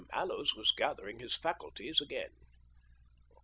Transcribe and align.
Mallows 0.11 0.55
was 0.55 0.71
gathering 0.71 1.19
his 1.19 1.35
faculties 1.37 2.01
again. 2.01 2.31